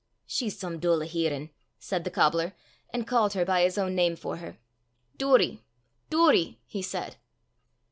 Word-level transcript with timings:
"She's 0.25 0.57
some 0.57 0.79
dull 0.79 1.03
o' 1.03 1.05
hearin'," 1.05 1.51
said 1.77 2.05
the 2.05 2.09
cobbler, 2.09 2.55
and 2.89 3.05
called 3.05 3.33
her 3.33 3.45
by 3.45 3.61
his 3.61 3.77
own 3.77 3.93
name 3.93 4.15
for 4.15 4.37
her. 4.37 4.57
"Doory! 5.19 5.59
Doory!" 6.09 6.57
he 6.65 6.81
said. 6.81 7.17